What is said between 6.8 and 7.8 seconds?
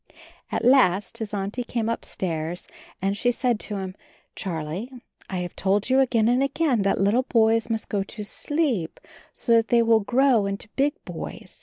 that little boys